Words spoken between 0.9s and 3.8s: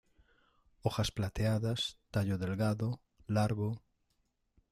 plateadas, tallo delgado, largo.